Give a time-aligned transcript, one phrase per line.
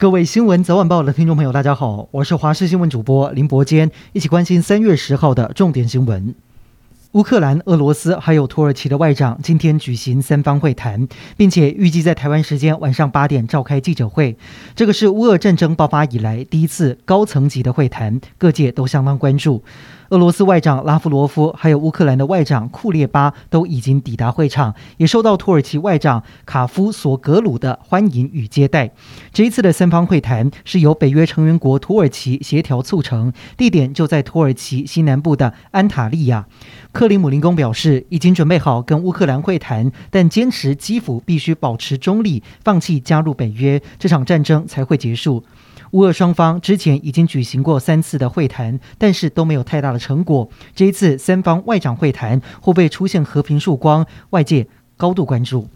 [0.00, 6.36] 各位新闻早晚报的听众朋友，大家好，我是华视新闻主播林伯坚，一起关心三月十号的重点新闻。
[7.12, 14.36] 乌克兰、俄罗斯还有土耳其的外长今天举行三方会谈，并且预计在台湾时间晚上八点召开记者会。
[14.76, 19.64] 这个是乌俄战争爆发以来第一次高层级的会谈，各界都相当关注。
[20.10, 28.90] 俄罗斯外长拉夫罗夫，还有乌克兰的外长库列巴都已经抵达会场，也受到土耳其外长卡夫索格鲁的欢迎与接待。
[29.34, 36.46] 这一次的三方会谈是由北约成员国土耳其协调促成，地点就在土耳其西南部的安塔利亚。
[36.92, 45.44] 克里姆林宫表示，已经准备好跟乌克兰会谈，但坚持基辅必须保持中立，放弃加入北约，这场战争才会结束。
[45.92, 50.48] 乌俄双方之前已经举行过三次的会谈，但是都没有太大的成果。
[50.74, 54.06] 这一次三方外长会谈会不会出现和平曙光？
[54.30, 54.66] 外界
[54.96, 55.68] 高度关注。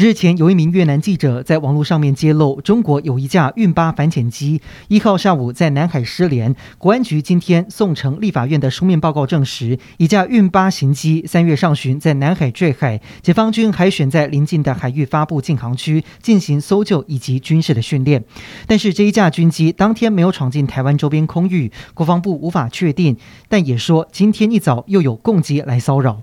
[0.00, 6.54] 日前，有一名越南记者在网络上面揭露，中国有一架运八反潜机一号下午在南海失联。
[6.78, 18.22] 国安局今天送呈立法院的书面报告证实，一架运八型机三月上旬在南海坠海，解放军还选在邻近的海域发布禁航区进行搜救以及军事的训练。
[18.68, 23.16] 但是这一架军机当天没有闯进台湾周边空域，国防部无法确定，
[23.48, 26.22] 但也说今天一早又有共机来骚扰。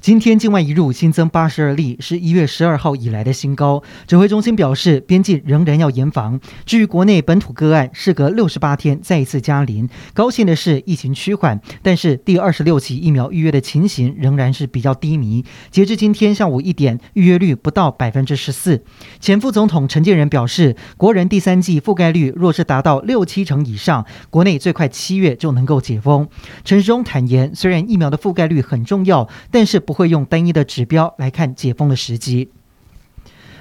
[0.00, 3.82] 今天境外移入新增八十二例，是一月十二号以来的新高。
[4.06, 6.40] 指挥中心表示，边境仍然要严防。
[6.64, 9.86] 至于国内本土个案，事隔六十八天再一次加零。
[10.14, 15.44] 高兴的是，疫情趋缓，但是第二十六期疫苗预约的情形仍然是比较低迷。
[15.70, 18.82] 截至今天下午一点，预约率不到百分之十四。
[19.20, 26.26] 前副总统陈建仁表示，国人第三季覆盖率若是达到六七成以上，国内最快七月就能够解封。
[26.64, 29.78] 陈时中坦言，虽然疫苗的覆盖率很重要，但是。
[29.90, 32.52] 不会用单一的指标来看解封的时机。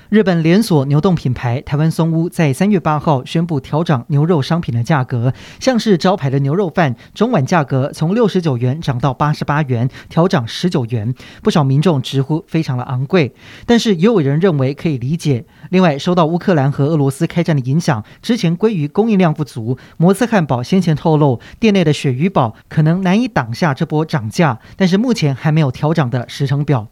[0.10, 11.14] 日本连锁牛冻品牌台湾松屋在三月八号宣布调涨牛肉商品的价格，像是招牌的牛肉饭，中碗价格从六十九元涨到八十八元，调涨十九元。
[11.44, 13.32] 不少民众直呼非常的昂贵，
[13.68, 15.46] 但是也有人认为可以理解。
[15.70, 26.88] 另外，受到乌克兰和俄罗斯开战的影响，之前鲑鱼供应量不足，摩斯汉堡先前透露，店内的鳕鱼堡可能难以挡下这波涨价，但是目前还没有调涨的时程表。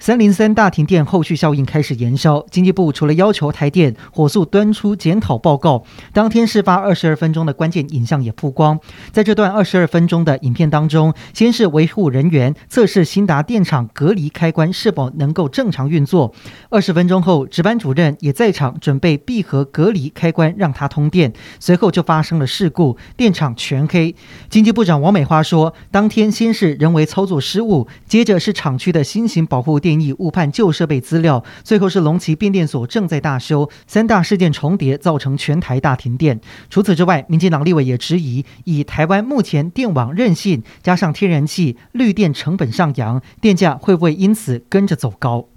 [0.00, 5.84] 三零三大停电后续效应开始延烧，经济部除了要求台电火速端出检讨报告，
[6.14, 8.80] 当天事发二十二分钟的关键影像也曝光。
[9.12, 16.34] 在这段二十二分钟的影片当中，先是维护人员测试兴达电厂隔离开关是否能够正常运作，
[16.70, 24.14] 二十分钟后，值班主任也在场准备闭合隔离开关让它通电，随后就发生了事故，电厂全黑。
[24.48, 29.89] 经济部长王美花说，当天先是人为操作失误，接着是厂区的新型保护电。
[29.90, 36.40] 建议误判旧设备资料，最后是龙崎变电所正在大修，三大事件重叠，造成全台大停电。
[36.68, 45.48] 除此之外，民进党立委也质疑，以台湾目前电网韧性，加上天然气、绿电成本上扬，电价会不会因此跟着走高？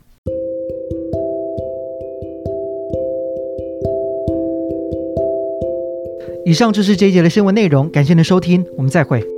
[6.44, 9.33] 以上就是这一节的新闻内容，感谢您的收听，我们再会。